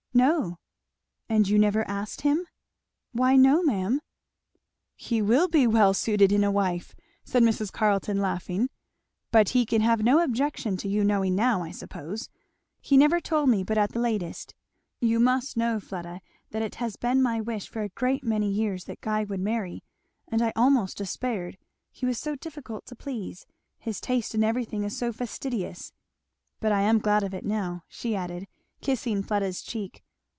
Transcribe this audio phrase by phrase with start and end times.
[0.13, 0.59] "No."
[1.29, 2.45] "And you never asked him?"
[3.13, 4.01] "Why no, ma'am!"
[4.97, 6.93] "He will be well suited in a wife,"
[7.23, 7.71] said Mrs.
[7.71, 8.67] Carleton laughing.
[9.31, 12.27] "But he can have no objection to your knowing now, I suppose.
[12.81, 14.53] He never told me but at the latest.
[14.99, 18.83] You must know, Fleda, that it has been my wish for a great many years
[18.85, 19.81] that Guy would marry
[20.27, 21.57] and I almost despaired,
[21.89, 23.45] he was so difficult to please
[23.79, 25.93] his taste in everything is so fastidious;
[26.59, 28.49] but I am glad of it now," she added,
[28.81, 30.03] kissing Fleda's cheek.